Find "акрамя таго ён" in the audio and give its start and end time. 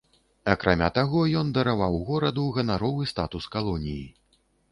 0.53-1.51